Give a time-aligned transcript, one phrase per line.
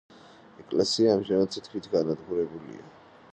[0.63, 2.89] ეკლესია ამჟამად თითქმის განადგურებულია.